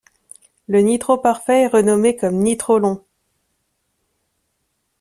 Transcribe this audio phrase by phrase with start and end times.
[0.65, 3.05] Le nitro parfait est renommé comme nitro long.